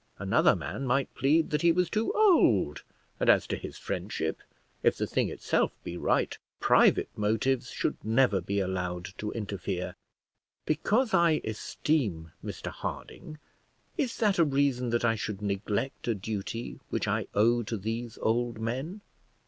[0.17, 2.81] Another man might plead that he was too old;
[3.19, 4.41] and as to his friendship,
[4.81, 9.95] if the thing itself be right, private motives should never be allowed to interfere.
[10.65, 13.37] Because I esteem Mr Harding,
[13.95, 18.17] is that a reason that I should neglect a duty which I owe to these
[18.23, 19.01] old men?